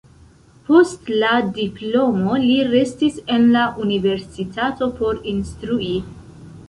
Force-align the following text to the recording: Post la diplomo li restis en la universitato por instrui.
Post 0.69 1.09
la 1.23 1.33
diplomo 1.57 2.39
li 2.45 2.55
restis 2.71 3.19
en 3.35 3.45
la 3.57 3.67
universitato 3.85 4.89
por 5.01 5.21
instrui. 5.35 5.93